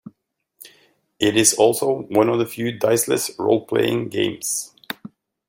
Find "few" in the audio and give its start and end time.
2.47-2.71